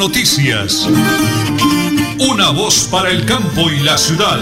Noticias. 0.00 0.88
Una 2.32 2.48
voz 2.56 2.88
para 2.90 3.10
el 3.10 3.26
campo 3.26 3.68
y 3.70 3.80
la 3.84 3.98
ciudad. 3.98 4.40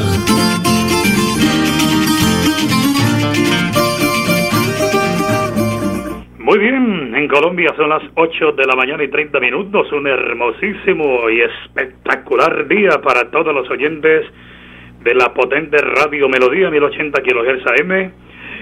Muy 6.39 6.59
bien, 6.61 7.13
en 7.13 7.27
Colombia 7.27 7.75
son 7.77 7.89
las 7.89 8.05
8 8.15 8.53
de 8.53 8.67
la 8.67 8.77
mañana 8.77 9.03
y 9.03 9.09
30 9.09 9.41
minutos, 9.41 9.91
un 9.91 10.07
hermosísimo 10.07 11.29
y 11.29 11.41
espectacular 11.41 12.69
día 12.69 13.01
para 13.03 13.29
todos 13.33 13.53
los 13.53 13.69
oyentes 13.69 14.27
de 15.03 15.15
la 15.17 15.35
potente 15.35 15.79
radio 15.79 16.29
Melodía 16.29 16.71
1080 16.71 17.21
kHz 17.21 17.67
AM. 17.81 18.13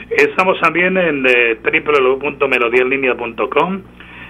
Estamos 0.08 0.58
también 0.60 0.96
en 0.96 1.26
eh, 1.26 1.58
www.melodiaenlinea.com 1.62 3.82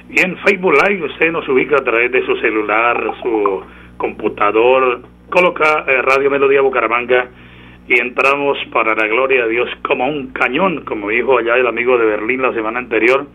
y 0.08 0.20
en 0.20 0.36
Facebook 0.38 0.74
Live 0.86 1.04
usted 1.04 1.32
nos 1.32 1.48
ubica 1.48 1.76
a 1.76 1.84
través 1.84 2.12
de 2.12 2.24
su 2.24 2.36
celular, 2.36 3.12
su 3.22 3.62
computador, 3.96 5.02
coloca 5.30 5.84
eh, 5.86 6.02
Radio 6.02 6.30
Melodía 6.30 6.60
Bucaramanga 6.60 7.28
y 7.88 8.00
entramos 8.00 8.58
para 8.72 8.94
la 8.94 9.06
gloria 9.06 9.44
de 9.44 9.50
Dios 9.50 9.70
como 9.82 10.06
un 10.06 10.28
cañón, 10.28 10.84
como 10.84 11.08
dijo 11.08 11.38
allá 11.38 11.56
el 11.56 11.66
amigo 11.66 11.98
de 11.98 12.06
Berlín 12.06 12.42
la 12.42 12.52
semana 12.52 12.78
anterior 12.78 13.26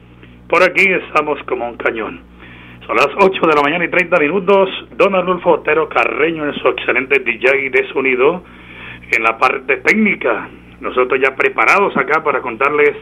por 0.51 0.61
aquí 0.63 0.83
estamos 0.83 1.41
como 1.43 1.65
un 1.65 1.77
cañón. 1.77 2.19
Son 2.85 2.97
las 2.97 3.07
8 3.15 3.39
de 3.47 3.55
la 3.55 3.61
mañana 3.61 3.85
y 3.85 3.87
30 3.87 4.19
minutos. 4.19 4.69
Don 4.97 5.15
Arnulfo 5.15 5.51
Otero 5.51 5.87
Carreño 5.87 6.43
en 6.43 6.53
su 6.55 6.67
excelente 6.67 7.19
DJ 7.19 7.69
de 7.69 7.87
sonido 7.93 8.43
en 9.15 9.23
la 9.23 9.37
parte 9.37 9.77
técnica. 9.77 10.49
Nosotros 10.81 11.21
ya 11.21 11.37
preparados 11.37 11.95
acá 11.95 12.21
para 12.21 12.41
contarles 12.41 12.97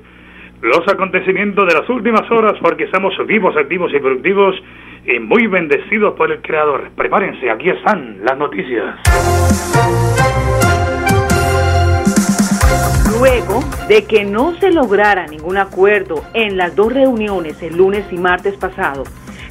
los 0.61 0.87
acontecimientos 0.87 1.67
de 1.67 1.73
las 1.73 1.89
últimas 1.89 2.29
horas 2.31 2.53
porque 2.61 2.83
estamos 2.83 3.13
vivos, 3.25 3.55
activos 3.55 3.91
y 3.93 3.99
productivos 3.99 4.55
y 5.05 5.19
muy 5.19 5.47
bendecidos 5.47 6.15
por 6.15 6.31
el 6.31 6.41
Creador. 6.41 6.89
Prepárense, 6.95 7.49
aquí 7.49 7.69
están 7.69 8.17
las 8.23 8.37
noticias. 8.37 8.95
Luego 13.17 13.59
de 13.87 14.05
que 14.05 14.23
no 14.23 14.53
se 14.59 14.71
lograra 14.71 15.27
ningún 15.27 15.57
acuerdo 15.57 16.23
en 16.33 16.57
las 16.57 16.75
dos 16.75 16.93
reuniones 16.93 17.61
el 17.61 17.77
lunes 17.77 18.05
y 18.11 18.17
martes 18.17 18.55
pasado, 18.55 19.03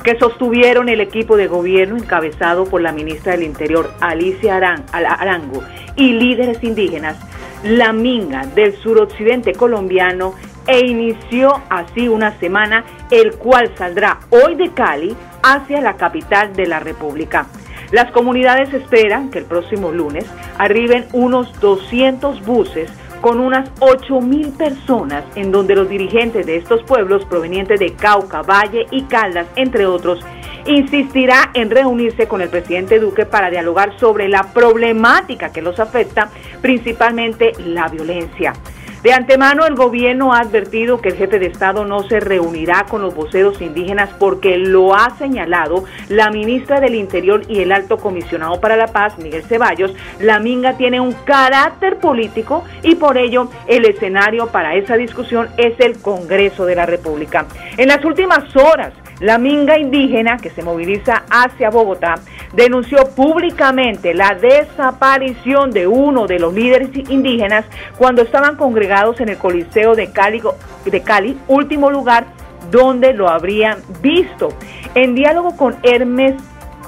que 0.05 0.19
sostuvieron 0.19 0.89
el 0.89 1.01
equipo 1.01 1.37
de 1.37 1.49
gobierno 1.49 1.97
encabezado 1.97 2.65
por 2.65 2.81
la 2.81 2.93
ministra 2.93 3.33
del 3.33 3.43
Interior, 3.43 3.91
Alicia 4.01 4.57
Arango, 4.57 5.63
y 5.97 6.13
líderes 6.13 6.63
indígenas, 6.63 7.19
la 7.65 7.93
Minga 7.93 8.47
del 8.47 8.73
suroccidente 8.75 9.53
colombiano 9.53 10.35
e 10.69 10.87
inició 10.87 11.63
así 11.71 12.07
una 12.07 12.39
semana, 12.39 12.85
el 13.11 13.35
cual 13.37 13.73
saldrá 13.77 14.21
hoy 14.31 14.55
de 14.55 14.71
Cali 14.71 15.17
hacia 15.43 15.81
la 15.81 15.97
capital 15.97 16.53
de 16.55 16.67
la 16.67 16.79
República. 16.79 17.47
Las 17.91 18.11
comunidades 18.13 18.73
esperan 18.75 19.31
que 19.31 19.39
el 19.39 19.47
próximo 19.47 19.91
lunes 19.91 20.27
arriben 20.59 21.07
unos 21.13 21.59
200 21.59 22.45
buses 22.45 22.91
con 23.23 23.41
unas 23.41 23.71
8 23.81 24.21
mil 24.21 24.51
personas 24.51 25.25
en 25.35 25.51
donde 25.51 25.75
los 25.75 25.89
dirigentes 25.89 26.47
de 26.47 26.57
estos 26.57 26.83
pueblos 26.85 27.25
provenientes 27.25 27.81
de 27.81 27.95
Cauca, 27.95 28.43
Valle 28.43 28.87
y 28.91 29.05
Caldas, 29.05 29.47
entre 29.57 29.87
otros, 29.87 30.21
insistirá 30.67 31.51
en 31.55 31.71
reunirse 31.71 32.29
con 32.29 32.43
el 32.43 32.51
presidente 32.51 33.01
Duque 33.01 33.25
para 33.25 33.51
dialogar 33.51 33.99
sobre 33.99 34.29
la 34.29 34.43
problemática 34.53 35.51
que 35.51 35.63
los 35.63 35.81
afecta, 35.81 36.31
principalmente 36.61 37.53
la 37.65 37.89
violencia. 37.89 38.53
De 39.03 39.13
antemano, 39.13 39.65
el 39.65 39.77
gobierno 39.77 40.33
ha 40.33 40.41
advertido 40.41 41.01
que 41.01 41.11
el 41.11 41.17
jefe 41.17 41.39
de 41.39 41.47
Estado 41.47 41.85
no 41.85 42.03
se 42.09 42.19
reunirá 42.19 42.85
con 42.91 43.01
los 43.01 43.15
voceros 43.15 43.61
indígenas 43.61 44.11
porque 44.19 44.59
lo 44.59 44.93
ha 44.93 45.17
señalado 45.19 45.85
la 46.09 46.31
ministra 46.31 46.81
del 46.81 46.97
Interior 46.97 47.43
y 47.49 47.61
el 47.61 47.71
alto 47.71 47.99
comisionado 47.99 48.61
para 48.61 48.77
la 48.77 48.89
paz, 48.89 49.17
Miguel 49.19 49.45
Ceballos. 49.45 49.95
La 50.19 50.41
Minga 50.41 50.77
tiene 50.77 50.99
un 51.01 51.13
carácter 51.13 51.99
político 51.99 52.65
y 52.83 52.97
por 52.97 53.19
ello 53.19 53.49
el 53.69 53.85
escenario 53.85 54.49
para 54.49 54.75
esa 54.75 54.97
discusión 54.97 55.49
es 55.57 55.79
el 55.79 56.01
Congreso 56.01 56.67
de 56.67 56.75
la 56.75 56.87
República. 56.87 57.47
En 57.77 57.89
las 57.89 58.05
últimas 58.05 58.55
horas, 58.57 58.93
la 59.21 59.37
minga 59.37 59.79
indígena 59.79 60.37
que 60.37 60.51
se 60.51 60.63
moviliza 60.63 61.25
hacia 61.29 61.71
Bogotá 61.71 62.15
denunció 62.53 63.05
públicamente 63.15 64.15
la 64.15 64.35
desaparición 64.35 65.71
de 65.71 65.87
uno 65.87 66.27
de 66.27 66.39
los 66.39 66.55
líderes 66.55 66.91
indígenas 67.09 67.65
cuando 67.97 68.23
estaban 68.23 68.57
congregados 68.57 69.21
en 69.21 69.29
el 69.29 69.39
Coliseo 69.39 69.95
de 69.95 70.11
Cali, 70.13 70.43
de 70.85 71.01
Cali 71.03 71.39
último 71.49 71.91
lugar 71.91 72.27
donde 72.71 73.13
lo 73.13 73.29
habrían 73.29 73.79
visto. 74.01 74.51
En 74.95 75.15
diálogo 75.15 75.57
con 75.57 75.77
Hermes 75.83 76.35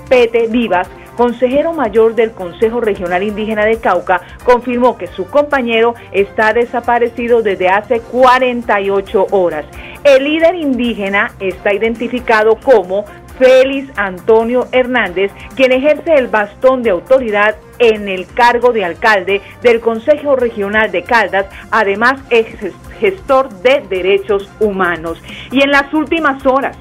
Pete 0.09 0.49
Vivas, 0.49 0.89
consejero 1.17 1.73
mayor 1.73 2.15
del 2.15 2.33
Consejo 2.33 2.81
Regional 2.81 3.23
Indígena 3.23 3.65
de 3.65 3.79
Cauca, 3.79 4.23
confirmó 4.45 4.97
que 4.97 5.07
su 5.07 5.27
compañero 5.27 5.95
está 6.13 6.53
desaparecido 6.53 7.43
desde 7.43 7.69
hace 7.69 8.01
48 8.01 9.27
horas. 9.31 9.67
El 10.03 10.25
líder 10.25 10.55
indígena 10.55 11.31
está 11.41 11.75
identificado 11.75 12.57
como 12.57 13.05
Félix 13.41 13.91
Antonio 13.97 14.69
Hernández, 14.71 15.33
quien 15.57 15.73
ejerce 15.73 16.13
el 16.13 16.29
bastón 16.29 16.83
de 16.83 16.91
autoridad 16.91 17.57
en 17.79 18.07
el 18.07 18.27
cargo 18.27 18.71
de 18.73 18.85
alcalde 18.85 19.41
del 19.63 19.81
Consejo 19.81 20.37
Regional 20.37 20.93
de 20.93 21.03
Caldas, 21.03 21.47
además 21.71 22.21
es 22.29 22.47
gestor 23.01 23.49
de 23.63 23.83
derechos 23.89 24.51
humanos. 24.61 25.23
Y 25.51 25.63
en 25.63 25.71
las 25.71 25.93
últimas 25.95 26.45
horas, 26.45 26.77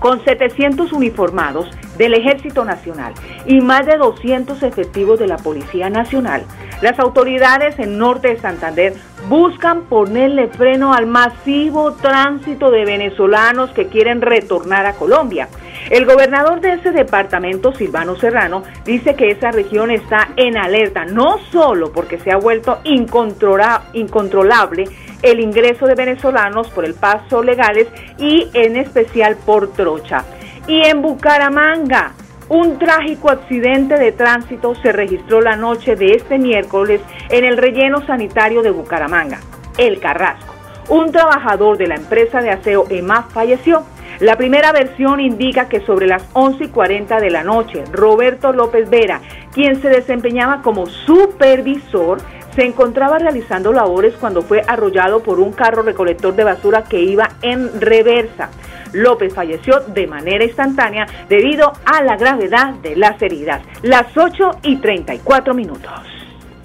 con 0.00 0.24
700 0.24 0.92
uniformados 0.92 1.68
del 1.96 2.14
Ejército 2.14 2.64
Nacional 2.64 3.14
y 3.46 3.60
más 3.60 3.86
de 3.86 3.96
200 3.96 4.64
efectivos 4.64 5.20
de 5.20 5.28
la 5.28 5.36
Policía 5.36 5.90
Nacional, 5.90 6.44
las 6.82 6.98
autoridades 6.98 7.78
en 7.78 7.98
norte 7.98 8.28
de 8.28 8.40
Santander 8.40 8.94
buscan 9.28 9.82
ponerle 9.82 10.48
freno 10.48 10.94
al 10.94 11.06
masivo 11.06 11.92
tránsito 11.92 12.70
de 12.70 12.86
venezolanos 12.86 13.70
que 13.70 13.86
quieren 13.86 14.22
retornar 14.22 14.86
a 14.86 14.94
Colombia. 14.94 15.48
El 15.90 16.06
gobernador 16.06 16.60
de 16.60 16.74
ese 16.74 16.92
departamento, 16.92 17.74
Silvano 17.74 18.16
Serrano, 18.16 18.62
dice 18.84 19.14
que 19.14 19.30
esa 19.30 19.50
región 19.50 19.90
está 19.90 20.28
en 20.36 20.56
alerta, 20.56 21.04
no 21.04 21.38
solo 21.50 21.92
porque 21.92 22.18
se 22.18 22.30
ha 22.30 22.36
vuelto 22.36 22.78
incontrolable 22.84 24.84
el 25.22 25.40
ingreso 25.40 25.86
de 25.86 25.94
venezolanos 25.94 26.68
por 26.70 26.84
el 26.84 26.94
paso 26.94 27.42
legales 27.42 27.88
y 28.18 28.48
en 28.54 28.76
especial 28.76 29.36
por 29.36 29.72
trocha. 29.72 30.24
Y 30.66 30.86
en 30.86 31.02
Bucaramanga, 31.02 32.12
un 32.48 32.78
trágico 32.78 33.30
accidente 33.30 33.96
de 33.96 34.12
tránsito 34.12 34.74
se 34.74 34.90
registró 34.90 35.40
la 35.40 35.56
noche 35.56 35.94
de 35.94 36.14
este 36.14 36.36
miércoles 36.36 37.00
en 37.28 37.44
el 37.44 37.56
relleno 37.56 38.04
sanitario 38.06 38.62
de 38.62 38.70
Bucaramanga, 38.70 39.38
El 39.78 40.00
Carrasco. 40.00 40.54
Un 40.88 41.12
trabajador 41.12 41.78
de 41.78 41.86
la 41.86 41.94
empresa 41.94 42.40
de 42.40 42.50
aseo 42.50 42.86
EMAF 42.90 43.32
falleció. 43.32 43.84
La 44.18 44.36
primera 44.36 44.72
versión 44.72 45.20
indica 45.20 45.68
que 45.68 45.80
sobre 45.80 46.08
las 46.08 46.28
11 46.32 46.64
y 46.64 46.68
40 46.68 47.20
de 47.20 47.30
la 47.30 47.44
noche, 47.44 47.84
Roberto 47.92 48.52
López 48.52 48.90
Vera, 48.90 49.20
quien 49.54 49.80
se 49.80 49.88
desempeñaba 49.88 50.60
como 50.62 50.86
supervisor, 50.86 52.18
se 52.54 52.64
encontraba 52.64 53.18
realizando 53.18 53.72
labores 53.72 54.14
cuando 54.14 54.42
fue 54.42 54.62
arrollado 54.66 55.22
por 55.22 55.40
un 55.40 55.52
carro 55.52 55.82
recolector 55.82 56.34
de 56.34 56.44
basura 56.44 56.84
que 56.88 57.00
iba 57.00 57.28
en 57.42 57.80
reversa. 57.80 58.50
López 58.92 59.34
falleció 59.34 59.80
de 59.80 60.06
manera 60.06 60.44
instantánea 60.44 61.06
debido 61.28 61.72
a 61.84 62.02
la 62.02 62.16
gravedad 62.16 62.74
de 62.82 62.96
las 62.96 63.20
heridas. 63.22 63.62
Las 63.82 64.16
8 64.16 64.50
y 64.64 64.76
34 64.80 65.54
minutos. 65.54 65.90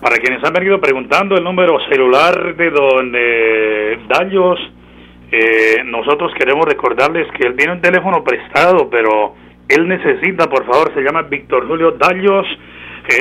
Para 0.01 0.17
quienes 0.17 0.43
han 0.43 0.53
venido 0.53 0.79
preguntando 0.79 1.35
el 1.35 1.43
número 1.43 1.77
celular 1.89 2.55
de 2.55 3.99
Dallos, 4.07 4.59
eh, 5.31 5.83
nosotros 5.85 6.31
queremos 6.37 6.65
recordarles 6.65 7.27
que 7.31 7.47
él 7.47 7.55
tiene 7.55 7.73
un 7.73 7.81
teléfono 7.81 8.23
prestado, 8.23 8.89
pero 8.89 9.33
él 9.67 9.87
necesita, 9.87 10.47
por 10.47 10.65
favor, 10.65 10.93
se 10.93 11.01
llama 11.01 11.23
Víctor 11.23 11.67
Julio 11.67 11.91
Dallos 11.91 12.45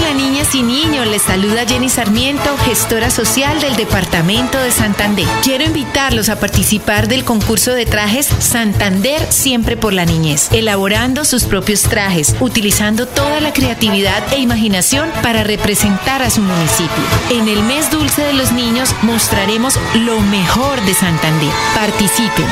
niñas 0.13 0.53
y 0.55 0.63
niños, 0.63 1.07
les 1.07 1.21
saluda 1.21 1.65
Jenny 1.67 1.89
Sarmiento, 1.89 2.57
gestora 2.65 3.09
social 3.09 3.59
del 3.61 3.75
Departamento 3.75 4.57
de 4.57 4.71
Santander. 4.71 5.27
Quiero 5.43 5.63
invitarlos 5.63 6.29
a 6.29 6.39
participar 6.39 7.07
del 7.07 7.23
concurso 7.23 7.73
de 7.73 7.85
trajes 7.85 8.27
Santander 8.39 9.31
Siempre 9.31 9.77
por 9.77 9.93
la 9.93 10.05
Niñez, 10.05 10.49
elaborando 10.51 11.25
sus 11.25 11.43
propios 11.43 11.83
trajes, 11.83 12.35
utilizando 12.39 13.07
toda 13.07 13.39
la 13.39 13.53
creatividad 13.53 14.21
e 14.33 14.39
imaginación 14.39 15.09
para 15.21 15.43
representar 15.43 16.21
a 16.21 16.29
su 16.29 16.41
municipio. 16.41 17.03
En 17.29 17.47
el 17.47 17.63
mes 17.63 17.89
dulce 17.91 18.23
de 18.23 18.33
los 18.33 18.51
niños 18.51 18.93
mostraremos 19.01 19.77
lo 19.95 20.19
mejor 20.19 20.81
de 20.81 20.93
Santander. 20.93 21.51
Participen. 21.75 22.47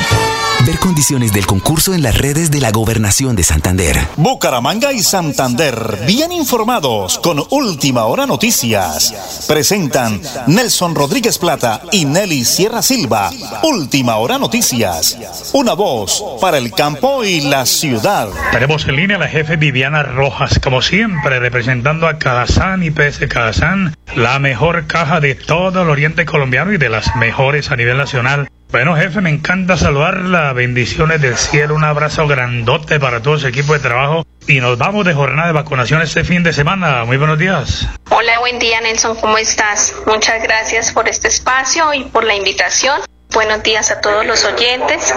Ver 0.66 0.78
condiciones 0.78 1.32
del 1.32 1.48
concurso 1.48 1.94
en 1.94 2.04
las 2.04 2.18
redes 2.18 2.52
de 2.52 2.60
la 2.60 2.72
Gobernación 2.72 3.34
de 3.36 3.44
Santander. 3.44 3.98
Bucaramanga 4.18 4.92
y 4.92 5.02
Santander, 5.02 6.04
bien 6.06 6.34
informados 6.34 7.18
con 7.20 7.42
Última 7.51 8.06
Hora 8.06 8.28
Noticias. 8.28 9.46
Presentan 9.48 10.22
Nelson 10.48 10.94
Rodríguez 10.94 11.40
Plata 11.40 11.81
y 11.92 12.06
Nelly 12.06 12.46
Sierra 12.46 12.82
Silva. 12.84 13.32
Última 13.63 14.18
Hora 14.18 14.38
Noticias. 14.38 15.18
Una 15.53 15.74
voz 15.74 16.24
para 16.39 16.60
el 16.60 16.72
campo 16.72 17.24
y 17.24 17.41
la 17.41 17.65
ciudad. 17.65 18.29
Tenemos 18.51 18.88
en 18.88 18.96
línea 18.98 19.18
a 19.18 19.20
la 19.20 19.27
jefe 19.27 19.56
Viviana 19.56 20.03
Rojas, 20.03 20.60
como 20.60 20.82
siempre, 20.82 21.39
representando 21.39 22.08
a 22.08 22.20
Cajazán 22.20 22.84
y 22.84 22.91
PS 22.91 23.27
Cajazán, 23.27 23.96
la 24.15 24.38
mejor 24.38 24.86
caja 24.86 25.20
de 25.20 25.34
todo 25.34 25.82
el 25.82 25.89
oriente 25.89 26.25
colombiano 26.25 26.72
y 26.72 26.77
de 26.77 26.89
las 26.89 27.15
mejores 27.15 27.72
a 27.72 27.75
nivel 27.75 27.98
nacional. 27.98 28.48
Bueno, 28.72 28.96
jefe, 28.96 29.20
me 29.20 29.32
encanta 29.32 29.78
saludarla. 29.78 30.54
Bendiciones 30.54 31.20
del 31.20 31.36
cielo. 31.38 31.74
Un 31.74 31.84
abrazo 31.84 32.28
grandote 32.28 33.00
para 33.00 33.20
todo 33.20 33.40
su 33.40 33.48
equipo 33.48 33.74
de 33.74 33.80
trabajo. 33.80 34.28
Y 34.48 34.60
nos 34.60 34.78
vamos 34.78 35.06
de 35.06 35.16
jornada 35.16 35.48
de 35.48 35.54
vacunación 35.54 36.04
este 36.04 36.24
fin 36.24 36.44
de 36.44 36.54
semana. 36.54 37.04
Muy 37.04 37.18
buenos 37.18 37.40
días. 37.40 37.88
Hola, 38.12 38.38
buen 38.40 38.60
día, 38.60 38.80
Nelson. 38.82 39.16
¿Cómo 39.20 39.40
estás? 39.40 39.96
Muchas 40.06 40.44
gracias 40.44 40.92
por 40.92 41.10
este 41.10 41.30
espacio 41.30 41.96
y 41.96 42.04
por 42.04 42.24
la 42.24 42.36
invitación. 42.36 43.02
Buenos 43.34 43.64
días 43.64 43.90
a 43.90 44.02
todos 44.02 44.24
los 44.24 44.46
oyentes. 44.46 45.16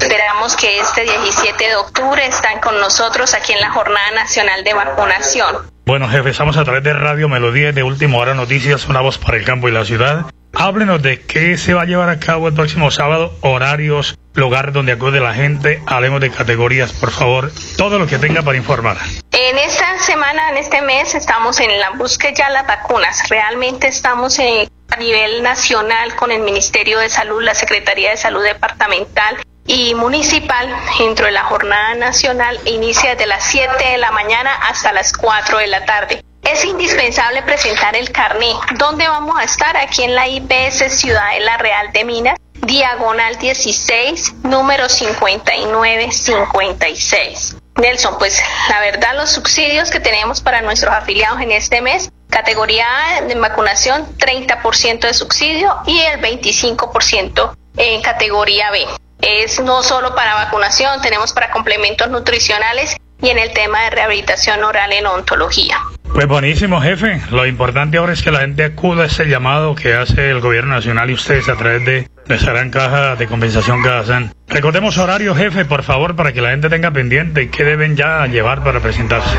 Esperamos 0.00 0.56
que 0.56 0.80
este 0.80 1.02
17 1.02 1.68
de 1.68 1.76
octubre 1.76 2.26
están 2.26 2.60
con 2.60 2.80
nosotros 2.80 3.32
aquí 3.34 3.52
en 3.52 3.60
la 3.60 3.70
Jornada 3.70 4.10
Nacional 4.12 4.64
de 4.64 4.74
Vacunación. 4.74 5.56
Bueno, 5.86 6.08
jefe, 6.08 6.30
estamos 6.30 6.56
a 6.56 6.64
través 6.64 6.82
de 6.82 6.92
Radio 6.94 7.28
Melodía 7.28 7.70
de 7.70 7.84
Última 7.84 8.18
Hora 8.18 8.34
Noticias, 8.34 8.88
una 8.88 9.00
voz 9.00 9.18
para 9.18 9.36
el 9.36 9.44
campo 9.44 9.68
y 9.68 9.72
la 9.72 9.84
ciudad. 9.84 10.26
Háblenos 10.60 11.00
de 11.00 11.20
qué 11.20 11.56
se 11.56 11.72
va 11.72 11.82
a 11.82 11.84
llevar 11.84 12.08
a 12.08 12.18
cabo 12.18 12.48
el 12.48 12.54
próximo 12.54 12.90
sábado, 12.90 13.32
horarios, 13.42 14.18
lugares 14.34 14.74
donde 14.74 14.90
acude 14.90 15.20
la 15.20 15.32
gente, 15.32 15.80
hablemos 15.86 16.20
de 16.20 16.32
categorías, 16.32 16.92
por 16.92 17.12
favor, 17.12 17.52
todo 17.76 18.00
lo 18.00 18.08
que 18.08 18.18
tenga 18.18 18.42
para 18.42 18.58
informar. 18.58 18.96
En 19.30 19.56
esta 19.56 19.96
semana, 20.00 20.50
en 20.50 20.56
este 20.56 20.82
mes, 20.82 21.14
estamos 21.14 21.60
en 21.60 21.78
la 21.78 21.90
búsqueda 21.90 22.32
ya 22.32 22.50
las 22.50 22.66
vacunas. 22.66 23.28
Realmente 23.28 23.86
estamos 23.86 24.40
a 24.40 24.96
nivel 24.96 25.44
nacional 25.44 26.16
con 26.16 26.32
el 26.32 26.40
Ministerio 26.40 26.98
de 26.98 27.08
Salud, 27.08 27.40
la 27.40 27.54
Secretaría 27.54 28.10
de 28.10 28.16
Salud 28.16 28.42
Departamental 28.42 29.36
y 29.64 29.94
municipal 29.94 30.74
dentro 30.98 31.26
de 31.26 31.32
la 31.32 31.44
jornada 31.44 31.94
nacional 31.94 32.58
inicia 32.64 33.10
desde 33.10 33.26
las 33.28 33.44
7 33.44 33.90
de 33.92 33.98
la 33.98 34.10
mañana 34.10 34.52
hasta 34.68 34.92
las 34.92 35.12
4 35.12 35.58
de 35.58 35.66
la 35.68 35.84
tarde. 35.84 36.24
Es 36.50 36.64
indispensable 36.64 37.42
presentar 37.42 37.94
el 37.94 38.10
carné. 38.10 38.54
¿Dónde 38.78 39.06
vamos 39.06 39.38
a 39.38 39.44
estar? 39.44 39.76
Aquí 39.76 40.04
en 40.04 40.14
la 40.14 40.28
IBS 40.28 40.98
Ciudadela 40.98 41.58
Real 41.58 41.92
de 41.92 42.06
Minas 42.06 42.38
diagonal 42.54 43.38
16, 43.38 44.44
número 44.44 44.88
5956. 44.88 47.56
Nelson, 47.76 48.16
pues 48.18 48.42
la 48.70 48.80
verdad 48.80 49.14
los 49.16 49.28
subsidios 49.30 49.90
que 49.90 50.00
tenemos 50.00 50.40
para 50.40 50.62
nuestros 50.62 50.94
afiliados 50.94 51.42
en 51.42 51.52
este 51.52 51.82
mes, 51.82 52.10
categoría 52.30 53.18
A 53.18 53.20
de 53.20 53.34
vacunación 53.34 54.06
30% 54.16 55.00
de 55.00 55.12
subsidio 55.12 55.76
y 55.86 56.00
el 56.00 56.18
25% 56.22 57.54
en 57.76 58.00
categoría 58.00 58.70
B. 58.70 58.86
Es 59.20 59.60
no 59.60 59.82
solo 59.82 60.14
para 60.14 60.34
vacunación, 60.34 61.02
tenemos 61.02 61.34
para 61.34 61.50
complementos 61.50 62.08
nutricionales 62.08 62.96
y 63.20 63.28
en 63.28 63.38
el 63.38 63.52
tema 63.52 63.82
de 63.82 63.90
rehabilitación 63.90 64.64
oral 64.64 64.94
en 64.94 65.06
ontología. 65.06 65.78
Pues 66.18 66.26
buenísimo, 66.26 66.80
jefe. 66.80 67.20
Lo 67.30 67.46
importante 67.46 67.96
ahora 67.96 68.12
es 68.12 68.24
que 68.24 68.32
la 68.32 68.40
gente 68.40 68.64
acuda 68.64 69.04
a 69.04 69.06
ese 69.06 69.26
llamado 69.26 69.76
que 69.76 69.94
hace 69.94 70.30
el 70.30 70.40
gobierno 70.40 70.74
nacional 70.74 71.10
y 71.10 71.12
ustedes 71.12 71.48
a 71.48 71.54
través 71.54 71.84
de, 71.84 72.08
esa 72.28 72.52
gran 72.52 72.70
caja 72.70 73.16
de 73.16 73.26
compensación 73.26 73.82
que 73.82 73.88
hacen. 73.88 74.32
Recordemos 74.48 74.96
horario, 74.96 75.34
jefe, 75.34 75.64
por 75.64 75.82
favor, 75.82 76.16
para 76.16 76.32
que 76.32 76.40
la 76.40 76.50
gente 76.50 76.68
tenga 76.70 76.90
pendiente 76.90 77.50
qué 77.50 77.64
deben 77.64 77.96
ya 77.96 78.26
llevar 78.26 78.62
para 78.64 78.80
presentarse. 78.80 79.36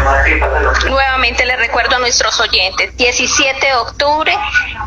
Nuevamente 0.88 1.46
le 1.46 1.56
recuerdo 1.56 1.96
a 1.96 2.00
nuestros 2.00 2.40
oyentes, 2.40 2.96
17 2.98 3.66
de 3.66 3.74
octubre, 3.74 4.32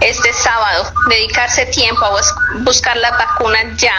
este 0.00 0.32
sábado, 0.32 0.92
dedicarse 1.08 1.66
tiempo 1.66 2.04
a 2.04 2.10
buscar 2.62 2.96
la 2.96 3.10
vacuna 3.10 3.58
ya. 3.76 3.94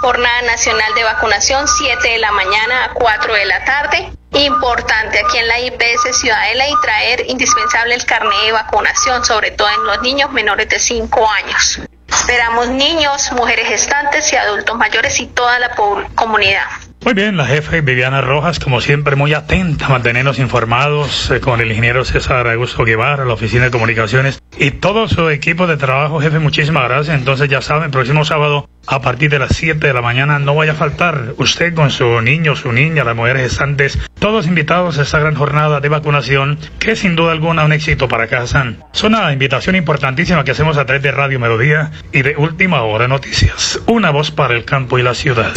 Jornada 0.00 0.42
Nacional 0.42 0.94
de 0.94 1.04
Vacunación, 1.04 1.68
7 1.68 2.08
de 2.08 2.18
la 2.18 2.32
mañana 2.32 2.86
a 2.86 2.94
4 2.94 3.34
de 3.34 3.44
la 3.44 3.64
tarde. 3.64 4.12
Importante 4.32 5.18
aquí 5.18 5.38
en 5.38 5.48
la 5.48 5.60
IPS 5.60 6.18
Ciudadela 6.18 6.68
y 6.68 6.72
traer 6.82 7.24
indispensable 7.28 7.94
el 7.94 8.04
carnet 8.06 8.40
de 8.46 8.52
vacunación, 8.52 9.24
sobre 9.24 9.50
todo 9.50 9.68
en 9.68 9.84
los 9.84 10.00
niños 10.00 10.32
menores 10.32 10.68
de 10.68 10.78
5 10.78 11.30
años. 11.44 11.80
Esperamos 12.10 12.68
niños, 12.68 13.30
mujeres 13.32 13.68
gestantes 13.68 14.32
y 14.32 14.36
adultos 14.36 14.76
mayores 14.76 15.18
y 15.20 15.26
toda 15.26 15.58
la 15.58 15.70
comunidad. 16.14 16.64
Muy 17.02 17.14
bien, 17.14 17.38
la 17.38 17.46
jefe 17.46 17.80
Viviana 17.80 18.20
Rojas, 18.20 18.58
como 18.58 18.82
siempre, 18.82 19.16
muy 19.16 19.32
atenta 19.32 19.86
a 19.86 19.88
mantenernos 19.88 20.38
informados 20.38 21.30
eh, 21.30 21.40
con 21.40 21.60
el 21.60 21.70
ingeniero 21.70 22.04
César 22.04 22.46
Augusto 22.46 22.84
Guevara, 22.84 23.24
la 23.24 23.32
Oficina 23.32 23.64
de 23.64 23.70
Comunicaciones 23.70 24.42
y 24.58 24.72
todo 24.72 25.08
su 25.08 25.28
equipo 25.30 25.66
de 25.66 25.76
trabajo. 25.76 26.20
Jefe, 26.20 26.38
muchísimas 26.38 26.88
gracias. 26.88 27.18
Entonces, 27.18 27.48
ya 27.48 27.62
saben, 27.62 27.90
próximo 27.90 28.24
sábado 28.24 28.68
a 28.86 29.00
partir 29.00 29.30
de 29.30 29.38
las 29.38 29.54
7 29.54 29.86
de 29.86 29.92
la 29.92 30.02
mañana 30.02 30.38
no 30.38 30.54
vaya 30.54 30.72
a 30.72 30.74
faltar 30.74 31.34
usted 31.38 31.74
con 31.74 31.90
su 31.90 32.20
niño, 32.20 32.56
su 32.56 32.72
niña, 32.72 33.04
las 33.04 33.14
mujeres 33.14 33.42
gestantes, 33.42 33.98
todos 34.18 34.46
invitados 34.46 34.98
a 34.98 35.02
esta 35.02 35.18
gran 35.18 35.34
jornada 35.34 35.80
de 35.80 35.88
vacunación 35.88 36.58
que 36.78 36.96
sin 36.96 37.14
duda 37.14 37.32
alguna 37.32 37.64
un 37.64 37.72
éxito 37.72 38.08
para 38.08 38.26
Cajazán. 38.26 38.82
Es 38.92 39.02
una 39.04 39.32
invitación 39.32 39.76
importantísima 39.76 40.44
que 40.44 40.50
hacemos 40.52 40.76
a 40.76 40.86
través 40.86 41.02
de 41.02 41.12
Radio 41.12 41.38
Melodía 41.38 41.92
y 42.12 42.22
de 42.22 42.36
Última 42.36 42.82
Hora 42.82 43.06
Noticias. 43.06 43.80
Una 43.86 44.10
voz 44.10 44.30
para 44.30 44.54
el 44.54 44.64
campo 44.64 44.98
y 44.98 45.02
la 45.02 45.14
ciudad. 45.14 45.52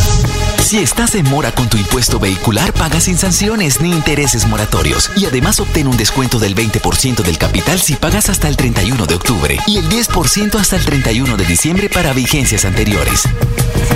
Si 0.63 0.79
estás 0.79 1.13
en 1.15 1.29
mora 1.29 1.51
con 1.51 1.67
tu 1.67 1.77
impuesto 1.77 2.19
vehicular, 2.19 2.71
pagas 2.73 3.03
sin 3.03 3.17
sanciones 3.17 3.81
ni 3.81 3.91
intereses 3.91 4.47
moratorios. 4.47 5.12
Y 5.17 5.25
además 5.25 5.59
obtén 5.59 5.88
un 5.88 5.97
descuento 5.97 6.39
del 6.39 6.55
20% 6.55 7.21
del 7.21 7.38
capital 7.38 7.79
si 7.79 7.95
pagas 7.95 8.29
hasta 8.29 8.47
el 8.47 8.55
31 8.83 9.07
de 9.07 9.15
octubre 9.15 9.57
y 9.65 9.77
el 9.77 9.87
10% 9.87 10.59
hasta 10.59 10.75
el 10.75 10.83
31 10.83 11.37
de 11.37 11.45
diciembre 11.45 11.87
para 11.87 12.11
vigencias 12.11 12.65
anteriores. 12.65 13.23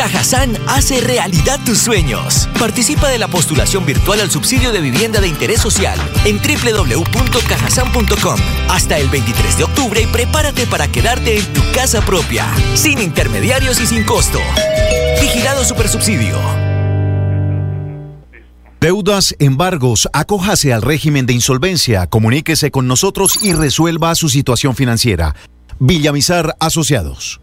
Cajazán 0.00 0.56
hace 0.66 1.02
realidad 1.02 1.60
tus 1.66 1.76
sueños. 1.76 2.48
Participa 2.58 3.10
de 3.10 3.18
la 3.18 3.28
postulación 3.28 3.84
virtual 3.84 4.20
al 4.20 4.30
subsidio 4.30 4.72
de 4.72 4.80
vivienda 4.80 5.20
de 5.20 5.28
interés 5.28 5.60
social 5.60 6.00
en 6.24 6.38
www.cajazán.com 6.38 8.40
hasta 8.70 8.96
el 8.96 9.10
23 9.10 9.58
de 9.58 9.64
octubre 9.64 10.00
y 10.00 10.06
prepárate 10.06 10.66
para 10.66 10.88
quedarte 10.88 11.36
en 11.36 11.44
tu 11.52 11.60
casa 11.74 12.00
propia, 12.00 12.46
sin 12.76 13.02
intermediarios 13.02 13.78
y 13.78 13.86
sin 13.86 14.04
costo. 14.04 14.38
Vigilado 15.20 15.66
Supersubsidio. 15.66 16.38
Deudas, 18.80 19.36
embargos, 19.38 20.08
acójase 20.14 20.72
al 20.72 20.80
régimen 20.80 21.26
de 21.26 21.34
insolvencia, 21.34 22.06
comuníquese 22.06 22.70
con 22.70 22.88
nosotros 22.88 23.42
y 23.42 23.52
resuelva 23.52 24.14
su 24.14 24.30
situación 24.30 24.74
financiera. 24.74 25.34
Villamizar 25.78 26.56
Asociados. 26.58 27.42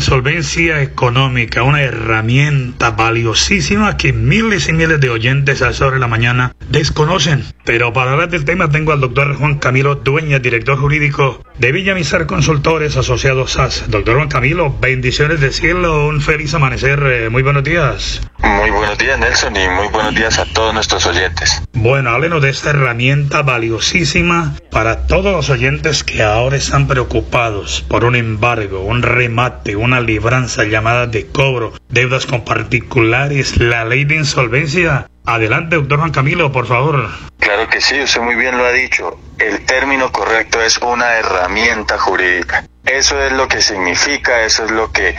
De 0.00 0.04
insolvencia 0.04 0.80
económica, 0.80 1.62
una 1.62 1.82
herramienta 1.82 2.90
valiosísima 2.92 3.98
que 3.98 4.14
miles 4.14 4.66
y 4.66 4.72
miles 4.72 4.98
de 4.98 5.10
oyentes 5.10 5.60
a 5.60 5.68
esa 5.68 5.90
la 5.90 6.06
mañana 6.06 6.54
desconocen. 6.70 7.44
Pero 7.66 7.92
para 7.92 8.12
hablar 8.12 8.30
del 8.30 8.46
tema 8.46 8.70
tengo 8.70 8.92
al 8.92 9.00
doctor 9.00 9.36
Juan 9.36 9.58
Camilo 9.58 9.96
Dueña, 9.96 10.38
director 10.38 10.78
jurídico 10.78 11.44
de 11.58 11.72
Villamizar 11.72 12.24
Consultores 12.24 12.96
Asociados 12.96 13.52
SAS. 13.52 13.84
Doctor 13.88 14.16
Juan 14.16 14.28
Camilo, 14.28 14.74
bendiciones 14.80 15.40
de 15.40 15.52
cielo, 15.52 16.06
un 16.06 16.22
feliz 16.22 16.54
amanecer, 16.54 17.02
eh, 17.04 17.28
muy 17.28 17.42
buenos 17.42 17.62
días. 17.62 18.22
Muy 18.38 18.70
buenos 18.70 18.96
días 18.96 19.18
Nelson 19.18 19.54
y 19.54 19.68
muy 19.68 19.88
buenos 19.88 20.14
días 20.14 20.38
a 20.38 20.46
todos 20.46 20.72
nuestros 20.72 21.04
oyentes. 21.04 21.62
Bueno, 21.74 22.10
háblenos 22.10 22.40
de 22.40 22.48
esta 22.48 22.70
herramienta 22.70 23.42
valiosísima 23.42 24.54
para 24.70 25.06
todos 25.06 25.32
los 25.32 25.50
oyentes 25.50 26.04
que 26.04 26.22
ahora 26.22 26.56
están 26.56 26.88
preocupados 26.88 27.84
por 27.86 28.04
un 28.04 28.16
embargo, 28.16 28.80
un 28.80 29.02
remate, 29.02 29.76
una 29.90 30.00
libranza 30.00 30.62
llamada 30.62 31.08
de 31.08 31.26
cobro, 31.26 31.72
deudas 31.88 32.24
con 32.24 32.44
particulares, 32.44 33.56
la 33.56 33.84
ley 33.84 34.04
de 34.04 34.14
insolvencia. 34.14 35.08
Adelante, 35.26 35.74
doctor 35.74 35.98
Juan 35.98 36.12
Camilo, 36.12 36.52
por 36.52 36.68
favor. 36.68 37.08
Claro 37.40 37.68
que 37.68 37.80
sí, 37.80 38.00
usted 38.00 38.20
muy 38.20 38.36
bien 38.36 38.56
lo 38.56 38.64
ha 38.64 38.70
dicho. 38.70 39.18
El 39.36 39.66
término 39.66 40.12
correcto 40.12 40.62
es 40.62 40.78
una 40.78 41.14
herramienta 41.14 41.98
jurídica. 41.98 42.64
Eso 42.84 43.20
es 43.20 43.32
lo 43.32 43.48
que 43.48 43.60
significa, 43.60 44.42
eso 44.42 44.64
es 44.64 44.70
lo 44.70 44.92
que 44.92 45.16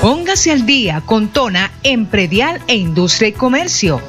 Póngase 0.01 0.53
al 0.53 0.65
día 0.65 1.01
con 1.05 1.27
Tona 1.27 1.69
en 1.83 2.05
predial 2.05 2.61
e 2.67 2.75
industria 2.75 3.27
y 3.27 3.33
comercio. 3.33 4.01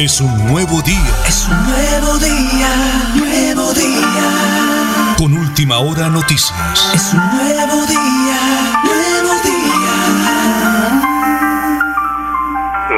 Es 0.00 0.18
un 0.22 0.34
nuevo 0.48 0.80
día. 0.80 1.12
Es 1.28 1.46
un 1.46 1.58
nuevo 1.68 2.16
día, 2.16 2.72
nuevo 3.16 3.70
día. 3.74 5.14
Con 5.18 5.34
última 5.34 5.78
hora 5.78 6.08
noticias. 6.08 6.90
Es 6.94 7.12
un 7.12 7.20
nuevo 7.20 7.84
día, 7.84 8.40
nuevo 8.82 9.34
día. 9.44 9.92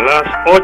Las 0.06 0.28
8, 0.46 0.62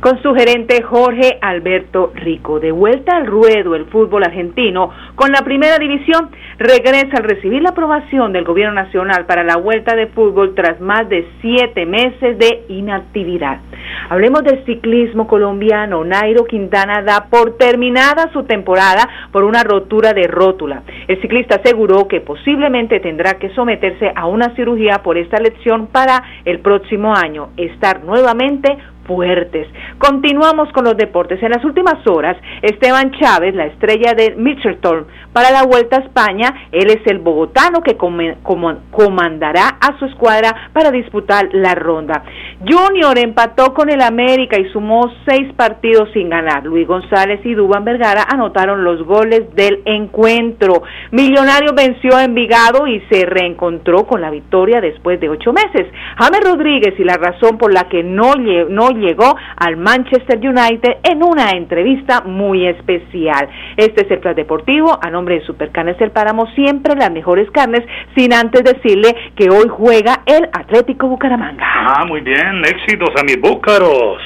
con 0.00 0.20
su 0.22 0.34
gerente 0.34 0.82
Jorge 0.82 1.38
Alberto 1.40 2.12
Rico. 2.14 2.60
De 2.60 2.72
vuelta 2.72 3.16
al 3.16 3.26
ruedo 3.26 3.74
el 3.74 3.86
fútbol 3.86 4.24
argentino 4.24 4.90
con 5.14 5.32
la 5.32 5.42
primera 5.42 5.78
división, 5.78 6.30
regresa 6.58 7.16
al 7.16 7.24
recibir 7.24 7.62
la 7.62 7.70
aprobación 7.70 8.32
del 8.32 8.44
gobierno 8.44 8.74
nacional 8.74 9.26
para 9.26 9.44
la 9.44 9.56
vuelta 9.56 9.96
de 9.96 10.08
fútbol 10.08 10.54
tras 10.54 10.80
más 10.80 11.08
de 11.08 11.26
siete 11.40 11.86
meses 11.86 12.38
de 12.38 12.64
inactividad. 12.68 13.60
Hablemos 14.08 14.42
del 14.44 14.64
ciclismo 14.64 15.26
colombiano. 15.26 16.04
Nairo 16.04 16.44
Quintana 16.44 17.02
da 17.02 17.26
por 17.30 17.56
terminada 17.56 18.30
su 18.32 18.44
temporada 18.44 19.08
por 19.32 19.44
una 19.44 19.62
rotura 19.62 20.12
de 20.12 20.26
rótula. 20.26 20.82
El 21.08 21.20
ciclista 21.20 21.56
aseguró 21.56 22.06
que 22.08 22.20
posiblemente 22.20 23.00
tendrá 23.00 23.34
que 23.34 23.50
someterse 23.50 24.12
a 24.14 24.26
una 24.26 24.54
cirugía 24.54 25.02
por 25.02 25.16
esta 25.16 25.38
lesión 25.38 25.86
para 25.86 26.22
el 26.44 26.60
próximo 26.60 27.14
año 27.14 27.50
estar 27.56 28.04
nuevamente 28.04 28.76
fuertes. 29.06 29.68
Continuamos 29.98 30.70
con 30.72 30.84
los 30.84 30.96
deportes. 30.96 31.42
En 31.42 31.50
las 31.50 31.64
últimas 31.64 32.06
horas, 32.06 32.36
Esteban 32.62 33.12
Chávez, 33.12 33.54
la 33.54 33.66
estrella 33.66 34.14
de 34.14 34.34
Mitchelton 34.36 35.06
para 35.32 35.50
la 35.50 35.64
Vuelta 35.64 35.96
a 35.96 36.00
España, 36.00 36.68
él 36.72 36.90
es 36.90 37.00
el 37.06 37.18
bogotano 37.18 37.82
que 37.82 37.96
comandará 37.96 39.78
a 39.80 39.98
su 39.98 40.06
escuadra 40.06 40.70
para 40.72 40.90
disputar 40.90 41.48
la 41.52 41.74
ronda. 41.74 42.22
Junior 42.66 43.18
empató 43.18 43.74
con 43.74 43.90
el 43.90 44.00
América 44.00 44.58
y 44.58 44.70
sumó 44.70 45.12
seis 45.28 45.52
partidos 45.54 46.08
sin 46.12 46.30
ganar. 46.30 46.64
Luis 46.64 46.86
González 46.86 47.40
y 47.44 47.54
Duban 47.54 47.84
Vergara 47.84 48.24
anotaron 48.28 48.84
los 48.84 49.02
goles 49.04 49.54
del 49.54 49.82
encuentro. 49.84 50.82
Millonario 51.10 51.72
venció 51.74 52.16
a 52.16 52.24
Envigado 52.24 52.86
y 52.86 53.00
se 53.10 53.26
reencontró 53.26 54.06
con 54.06 54.20
la 54.20 54.30
victoria 54.30 54.80
después 54.80 55.20
de 55.20 55.28
ocho 55.28 55.52
meses. 55.52 55.86
James 56.16 56.40
Rodríguez 56.44 56.94
y 56.98 57.04
la 57.04 57.16
razón 57.16 57.58
por 57.58 57.72
la 57.72 57.88
que 57.88 58.02
no, 58.02 58.34
no 58.34 58.90
llegó 58.96 59.36
al 59.56 59.76
Manchester 59.76 60.38
United 60.38 60.98
en 61.02 61.22
una 61.22 61.50
entrevista 61.50 62.22
muy 62.22 62.66
especial. 62.66 63.48
Este 63.76 64.04
es 64.04 64.10
el 64.10 64.18
plan 64.20 64.34
deportivo 64.34 64.98
a 65.00 65.10
nombre 65.10 65.36
de 65.36 65.46
Supercarnes 65.46 66.00
El 66.00 66.10
Páramo, 66.10 66.46
siempre 66.54 66.94
las 66.94 67.10
mejores 67.10 67.50
carnes, 67.50 67.82
sin 68.16 68.32
antes 68.32 68.62
decirle 68.64 69.14
que 69.36 69.50
hoy 69.50 69.68
juega 69.68 70.22
el 70.26 70.44
Atlético 70.52 71.08
Bucaramanga. 71.08 71.64
Ah, 71.66 72.04
muy 72.06 72.20
bien, 72.20 72.64
éxitos 72.64 73.10
a 73.16 73.24
mis 73.24 73.40
búcaros. 73.40 74.18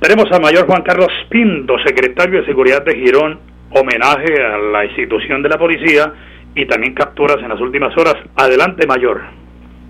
Tenemos 0.00 0.30
al 0.30 0.40
mayor 0.40 0.66
Juan 0.66 0.82
Carlos 0.82 1.08
Pinto, 1.28 1.76
secretario 1.84 2.40
de 2.40 2.46
Seguridad 2.46 2.84
de 2.84 2.94
Girón, 2.94 3.40
homenaje 3.70 4.42
a 4.42 4.58
la 4.58 4.84
institución 4.84 5.42
de 5.42 5.48
la 5.48 5.58
policía 5.58 6.12
y 6.54 6.66
también 6.66 6.94
capturas 6.94 7.38
en 7.42 7.48
las 7.48 7.60
últimas 7.60 7.96
horas. 7.96 8.14
Adelante, 8.36 8.86
mayor. 8.86 9.22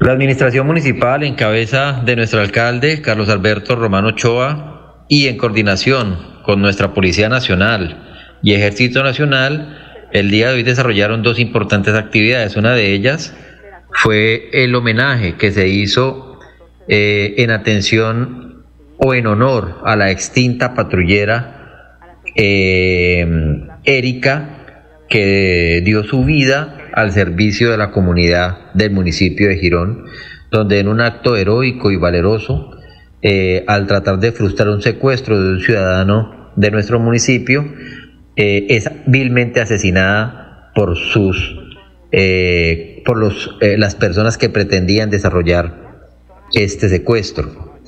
La 0.01 0.13
administración 0.13 0.65
municipal 0.65 1.25
en 1.25 1.35
cabeza 1.35 2.03
de 2.05 2.15
nuestro 2.15 2.41
alcalde, 2.41 3.03
Carlos 3.03 3.29
Alberto 3.29 3.75
Romano 3.75 4.09
Ochoa, 4.09 5.05
y 5.09 5.27
en 5.27 5.37
coordinación 5.37 6.17
con 6.45 6.63
nuestra 6.63 6.95
Policía 6.95 7.29
Nacional 7.29 8.39
y 8.41 8.55
Ejército 8.55 9.03
Nacional, 9.03 9.77
el 10.13 10.31
día 10.31 10.49
de 10.49 10.55
hoy 10.55 10.63
desarrollaron 10.63 11.25
dos 11.25 11.41
importantes 11.41 11.95
actividades. 11.95 12.57
Una 12.57 12.75
de 12.75 12.93
ellas 12.93 13.35
fue 13.91 14.49
el 14.53 14.73
homenaje 14.77 15.35
que 15.35 15.51
se 15.51 15.67
hizo 15.67 16.39
eh, 16.87 17.35
en 17.39 17.51
atención 17.51 18.63
o 18.99 19.15
en 19.15 19.27
honor 19.27 19.81
a 19.85 19.97
la 19.97 20.13
extinta 20.13 20.75
patrullera 20.75 21.99
eh, 22.37 23.27
Erika, 23.85 24.49
que 25.09 25.83
dio 25.85 26.05
su 26.05 26.25
vida 26.25 26.77
al 26.99 27.13
servicio 27.13 27.71
de 27.71 27.77
la 27.77 27.93
comunidad 27.93 28.73
del 28.75 28.91
municipio 28.91 29.49
de 29.49 29.57
Girón, 29.57 30.07
donde 30.51 30.81
en 30.81 30.89
un 30.89 31.01
acto 31.01 31.37
heroico 31.37 31.93
y 31.93 31.97
valeroso, 31.97 32.73
eh, 33.23 33.63
al 33.69 33.87
tratar 33.87 34.19
de 34.19 34.33
frustrar 34.33 34.69
un 34.69 34.83
secuestro 34.83 35.41
de 35.41 35.53
un 35.53 35.61
ciudadano 35.61 36.51
de 36.57 36.73
nuestro 36.73 36.99
municipio, 36.99 37.65
eh, 38.35 38.67
es 38.71 38.91
vilmente 39.07 39.61
asesinada 39.61 40.73
por 40.75 40.97
sus 40.97 41.57
eh, 42.11 43.03
por 43.05 43.17
los, 43.17 43.57
las 43.61 43.95
personas 43.95 44.37
que 44.37 44.49
pretendían 44.49 45.09
desarrollar 45.09 46.03
este 46.53 46.89
secuestro. 46.89 47.79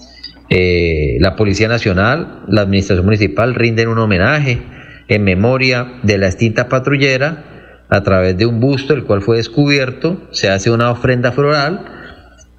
la 0.48 1.34
Policía 1.34 1.66
Nacional, 1.66 2.44
la 2.46 2.60
Administración 2.60 3.06
Municipal 3.06 3.56
rinden 3.56 3.88
un 3.88 3.98
homenaje 3.98 4.62
en 5.08 5.24
memoria 5.24 5.94
de 6.04 6.18
la 6.18 6.26
extinta 6.26 6.68
patrullera 6.68 7.50
a 7.90 8.02
través 8.02 8.38
de 8.38 8.46
un 8.46 8.60
busto, 8.60 8.94
el 8.94 9.04
cual 9.04 9.20
fue 9.20 9.38
descubierto, 9.38 10.20
se 10.30 10.48
hace 10.48 10.70
una 10.70 10.90
ofrenda 10.90 11.32
floral 11.32 11.84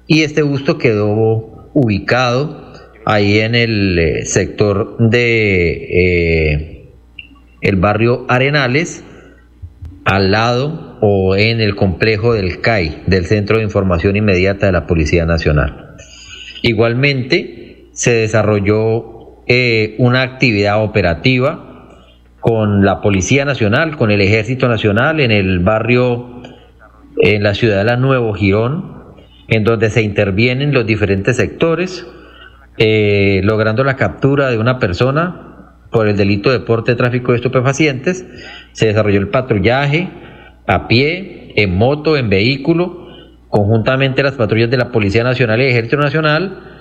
y 0.06 0.22
este 0.22 0.42
busto 0.42 0.78
quedó 0.78 1.70
ubicado 1.72 2.72
ahí 3.04 3.38
en 3.38 3.54
el 3.54 3.98
eh, 3.98 4.24
sector 4.26 4.96
de 4.98 5.72
eh, 5.90 6.90
el 7.62 7.76
barrio 7.76 8.26
Arenales, 8.28 9.04
al 10.04 10.32
lado 10.32 10.98
o 11.00 11.36
en 11.36 11.60
el 11.60 11.76
complejo 11.76 12.34
del 12.34 12.60
CAI, 12.60 13.02
del 13.06 13.24
Centro 13.24 13.58
de 13.58 13.64
Información 13.64 14.16
Inmediata 14.16 14.66
de 14.66 14.72
la 14.72 14.86
Policía 14.86 15.24
Nacional. 15.24 15.96
Igualmente, 16.62 17.88
se 17.92 18.12
desarrolló 18.12 19.42
eh, 19.46 19.94
una 19.98 20.22
actividad 20.22 20.82
operativa 20.82 21.71
con 22.42 22.84
la 22.84 23.00
Policía 23.00 23.44
Nacional, 23.44 23.96
con 23.96 24.10
el 24.10 24.20
Ejército 24.20 24.66
Nacional 24.68 25.20
en 25.20 25.30
el 25.30 25.60
barrio, 25.60 26.42
en 27.18 27.42
la 27.44 27.54
ciudad 27.54 27.84
de 27.84 27.96
Nuevo 27.96 28.34
Girón, 28.34 29.04
en 29.46 29.62
donde 29.62 29.90
se 29.90 30.02
intervienen 30.02 30.74
los 30.74 30.84
diferentes 30.84 31.36
sectores, 31.36 32.04
eh, 32.78 33.40
logrando 33.44 33.84
la 33.84 33.94
captura 33.94 34.50
de 34.50 34.58
una 34.58 34.80
persona 34.80 35.76
por 35.92 36.08
el 36.08 36.16
delito 36.16 36.50
de 36.50 36.58
porte 36.58 36.96
tráfico 36.96 37.30
de 37.30 37.36
estupefacientes. 37.36 38.26
Se 38.72 38.86
desarrolló 38.86 39.20
el 39.20 39.28
patrullaje 39.28 40.10
a 40.66 40.88
pie, 40.88 41.52
en 41.54 41.76
moto, 41.76 42.16
en 42.16 42.28
vehículo, 42.28 43.06
conjuntamente 43.50 44.24
las 44.24 44.34
patrullas 44.34 44.70
de 44.70 44.78
la 44.78 44.90
Policía 44.90 45.22
Nacional 45.22 45.60
y 45.60 45.66
Ejército 45.66 45.96
Nacional, 45.96 46.71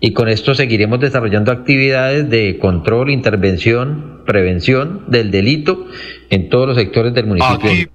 y 0.00 0.12
con 0.12 0.28
esto 0.28 0.54
seguiremos 0.54 1.00
desarrollando 1.00 1.52
actividades 1.52 2.28
de 2.28 2.58
control, 2.58 3.10
intervención, 3.10 4.22
prevención 4.26 5.04
del 5.08 5.30
delito 5.30 5.86
en 6.30 6.48
todos 6.48 6.68
los 6.68 6.76
sectores 6.76 7.14
del 7.14 7.26
municipio. 7.26 7.90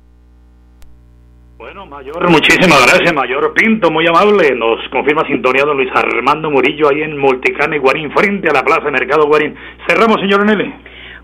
Bueno, 1.58 1.86
Mayor, 1.86 2.30
muchísimas 2.30 2.86
gracias, 2.88 3.14
Mayor 3.14 3.54
Pinto, 3.54 3.92
muy 3.92 4.08
amable. 4.08 4.56
Nos 4.56 4.80
confirma 4.90 5.26
sintonía 5.28 5.64
don 5.64 5.78
Luis 5.78 5.92
Armando 5.94 6.50
Murillo 6.50 6.90
ahí 6.90 7.04
en 7.04 7.18
Multicana 7.18 7.76
y 7.76 7.80
Guarín, 7.80 8.12
frente 8.12 8.50
a 8.50 8.54
la 8.54 8.64
Plaza 8.64 8.90
Mercado 8.90 9.28
Guarín. 9.28 9.56
Cerramos, 9.88 10.20
señor 10.20 10.46
Nelly. 10.46 10.74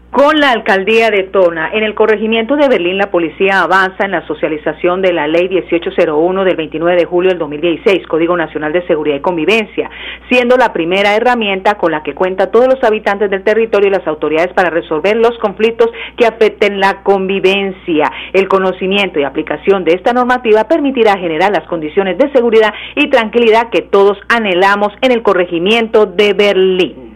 Con 0.09 0.39
la 0.39 0.51
alcaldía 0.51 1.09
de 1.11 1.23
Tona, 1.23 1.69
en 1.73 1.83
el 1.83 1.93
corregimiento 1.93 2.55
de 2.55 2.69
Berlín, 2.69 2.97
la 2.97 3.11
policía 3.11 3.61
avanza 3.61 4.05
en 4.05 4.11
la 4.11 4.25
socialización 4.25 5.01
de 5.01 5.11
la 5.11 5.27
ley 5.27 5.49
1801 5.49 6.43
del 6.45 6.55
29 6.55 7.01
de 7.01 7.05
julio 7.05 7.29
del 7.29 7.37
2016, 7.37 8.07
Código 8.07 8.37
Nacional 8.37 8.71
de 8.71 8.87
Seguridad 8.87 9.17
y 9.17 9.21
Convivencia, 9.21 9.89
siendo 10.29 10.55
la 10.55 10.71
primera 10.71 11.13
herramienta 11.13 11.75
con 11.75 11.91
la 11.91 12.03
que 12.03 12.15
cuenta 12.15 12.51
todos 12.51 12.67
los 12.67 12.81
habitantes 12.85 13.29
del 13.29 13.43
territorio 13.43 13.89
y 13.89 13.91
las 13.91 14.07
autoridades 14.07 14.53
para 14.53 14.69
resolver 14.69 15.17
los 15.17 15.37
conflictos 15.39 15.89
que 16.15 16.25
afecten 16.25 16.79
la 16.79 17.03
convivencia. 17.03 18.09
El 18.31 18.47
conocimiento 18.47 19.19
y 19.19 19.25
aplicación 19.25 19.83
de 19.83 19.91
esta 19.91 20.13
normativa 20.13 20.63
permitirá 20.69 21.17
generar 21.17 21.51
las 21.51 21.67
condiciones 21.67 22.17
de 22.17 22.31
seguridad 22.31 22.73
y 22.95 23.09
tranquilidad 23.09 23.69
que 23.69 23.81
todos 23.81 24.17
anhelamos 24.29 24.93
en 25.01 25.11
el 25.11 25.21
corregimiento 25.21 26.05
de 26.05 26.33
Berlín. 26.33 27.06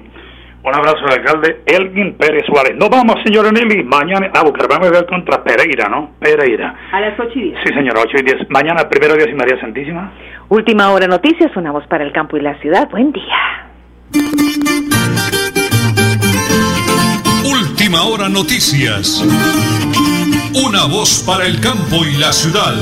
Un 0.63 0.75
abrazo 0.75 1.05
al 1.07 1.13
alcalde 1.13 1.61
Elgin 1.65 2.13
Pérez 2.13 2.45
Suárez. 2.45 2.75
Nos 2.77 2.89
vamos, 2.89 3.15
señor 3.23 3.51
Nelly, 3.51 3.83
mañana 3.83 4.29
a 4.33 4.43
Bucaramanga 4.43 4.91
ver 4.91 5.05
contra 5.07 5.43
Pereira, 5.43 5.89
¿no? 5.89 6.11
Pereira. 6.19 6.75
A 6.91 7.01
las 7.01 7.19
8 7.19 7.31
y 7.35 7.41
10. 7.51 7.59
Sí, 7.65 7.73
señora, 7.73 8.01
8 8.01 8.17
y 8.19 8.23
10. 8.23 8.49
Mañana, 8.49 8.87
primero 8.87 9.15
Dios 9.15 9.29
y 9.31 9.33
María 9.33 9.59
Santísima. 9.59 10.11
Última 10.49 10.91
hora 10.91 11.07
noticias, 11.07 11.51
sonamos 11.53 11.85
para 11.87 12.03
el 12.03 12.11
campo 12.11 12.37
y 12.37 12.41
la 12.41 12.59
ciudad. 12.59 12.89
Buen 12.91 13.11
día. 13.11 13.69
Última 17.43 18.03
hora 18.03 18.29
noticias. 18.29 19.25
Una 20.53 20.85
voz 20.85 21.23
para 21.25 21.47
el 21.47 21.59
campo 21.59 22.05
y 22.05 22.17
la 22.19 22.31
ciudad. 22.33 22.75